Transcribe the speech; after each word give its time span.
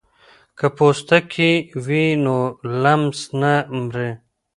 که 0.57 0.67
پوستکی 0.77 1.51
وي 1.85 2.05
نو 2.23 2.37
لمس 2.81 3.19
نه 3.39 3.53
مري. 3.83 4.09